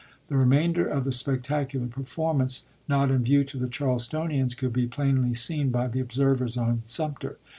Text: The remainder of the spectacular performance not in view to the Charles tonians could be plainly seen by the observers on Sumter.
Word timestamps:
The 0.29 0.35
remainder 0.35 0.87
of 0.87 1.03
the 1.03 1.11
spectacular 1.11 1.85
performance 1.85 2.65
not 2.87 3.11
in 3.11 3.23
view 3.23 3.43
to 3.43 3.57
the 3.59 3.67
Charles 3.69 4.09
tonians 4.09 4.57
could 4.57 4.73
be 4.73 4.87
plainly 4.87 5.35
seen 5.35 5.69
by 5.69 5.89
the 5.89 5.99
observers 5.99 6.57
on 6.57 6.81
Sumter. 6.85 7.37